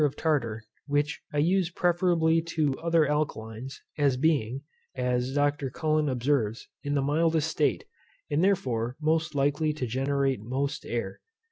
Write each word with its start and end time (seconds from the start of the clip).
tartar, 0.17 0.63
which 0.87 1.21
I 1.31 1.37
use 1.37 1.69
preferably 1.69 2.41
to 2.57 2.73
other 2.79 3.05
alkalines, 3.05 3.79
as 3.99 4.17
being 4.17 4.63
(as 4.95 5.35
Dr. 5.35 5.69
Cullen 5.69 6.09
observes) 6.09 6.67
in 6.83 6.95
the 6.95 7.03
mildest 7.03 7.49
state, 7.51 7.83
and 8.27 8.43
therefore 8.43 8.95
most 8.99 9.35
likely 9.35 9.73
to 9.73 9.85
generate 9.85 10.41
most 10.41 10.87
air. 10.87 11.21